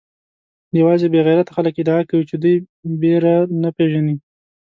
یوازې 0.79 1.07
بې 1.13 1.19
غیرته 1.27 1.51
خلک 1.57 1.73
ادعا 1.79 1.99
کوي 2.09 2.23
چې 2.29 2.35
دوی 2.43 2.55
بېره 3.01 3.35
نه 3.61 3.69
پېژني. 3.75 4.15